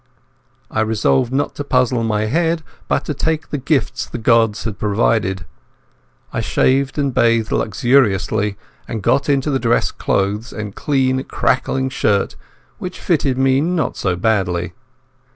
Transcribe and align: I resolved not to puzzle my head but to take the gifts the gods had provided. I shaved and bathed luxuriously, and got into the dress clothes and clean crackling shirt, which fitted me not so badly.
I 0.71 0.81
resolved 0.81 1.31
not 1.31 1.53
to 1.53 1.63
puzzle 1.63 2.03
my 2.03 2.25
head 2.25 2.63
but 2.87 3.05
to 3.05 3.13
take 3.13 3.51
the 3.51 3.59
gifts 3.59 4.07
the 4.07 4.17
gods 4.17 4.63
had 4.63 4.79
provided. 4.79 5.45
I 6.33 6.41
shaved 6.41 6.97
and 6.97 7.13
bathed 7.13 7.51
luxuriously, 7.51 8.57
and 8.87 9.03
got 9.03 9.29
into 9.29 9.51
the 9.51 9.59
dress 9.59 9.91
clothes 9.91 10.51
and 10.53 10.73
clean 10.73 11.23
crackling 11.25 11.91
shirt, 11.91 12.35
which 12.79 12.99
fitted 12.99 13.37
me 13.37 13.61
not 13.61 13.95
so 13.95 14.15
badly. 14.15 14.73